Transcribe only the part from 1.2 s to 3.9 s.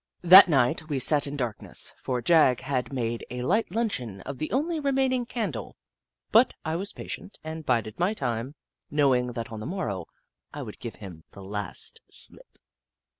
in darkness, for Jagg had made a light